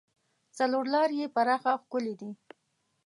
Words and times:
څلور 0.57 0.85
لارې 0.93 1.15
یې 1.21 1.27
پراخه 1.35 1.69
او 1.73 1.79
ښکلې 1.83 2.13
دي. 2.21 2.31